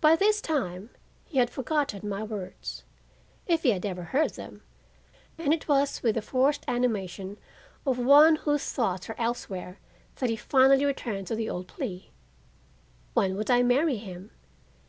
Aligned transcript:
By 0.00 0.16
this 0.16 0.40
time 0.40 0.90
he 1.26 1.38
had 1.38 1.48
forgotten 1.48 2.08
my 2.08 2.24
words, 2.24 2.82
if 3.46 3.62
he 3.62 3.70
had 3.70 3.86
ever 3.86 4.02
heard 4.02 4.30
them 4.30 4.64
and 5.38 5.54
it 5.54 5.68
was 5.68 6.02
with 6.02 6.16
the 6.16 6.22
forced 6.22 6.64
animation 6.66 7.36
of 7.86 7.96
one 7.96 8.34
whose 8.34 8.66
thoughts 8.72 9.08
are 9.08 9.14
elsewhere 9.16 9.78
that 10.16 10.28
he 10.28 10.34
finally 10.34 10.84
returned 10.84 11.28
to 11.28 11.36
the 11.36 11.48
old 11.48 11.68
plea: 11.68 12.10
When 13.12 13.36
would 13.36 13.48
I 13.48 13.62
marry 13.62 13.96
him? 13.98 14.32